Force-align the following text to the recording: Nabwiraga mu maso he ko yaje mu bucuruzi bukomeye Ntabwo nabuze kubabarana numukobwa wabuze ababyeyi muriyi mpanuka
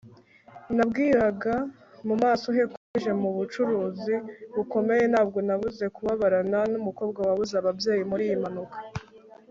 Nabwiraga 0.75 1.53
mu 2.07 2.15
maso 2.23 2.47
he 2.55 2.63
ko 2.71 2.75
yaje 2.91 3.11
mu 3.21 3.29
bucuruzi 3.37 4.15
bukomeye 4.55 5.03
Ntabwo 5.11 5.37
nabuze 5.47 5.85
kubabarana 5.95 6.59
numukobwa 6.71 7.19
wabuze 7.27 7.53
ababyeyi 7.61 8.03
muriyi 8.11 8.35
mpanuka 8.41 8.77